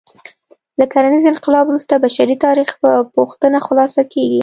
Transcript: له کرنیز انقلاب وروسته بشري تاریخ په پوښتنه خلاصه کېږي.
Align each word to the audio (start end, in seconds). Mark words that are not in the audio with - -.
له 0.79 0.85
کرنیز 0.93 1.25
انقلاب 1.29 1.65
وروسته 1.67 1.93
بشري 2.03 2.35
تاریخ 2.45 2.69
په 2.81 2.91
پوښتنه 3.15 3.57
خلاصه 3.67 4.01
کېږي. 4.13 4.39